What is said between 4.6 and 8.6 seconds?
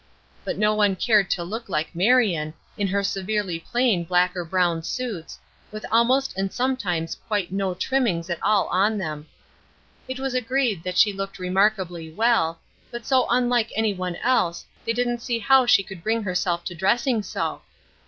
suits, with almost and sometimes quite no trimmings at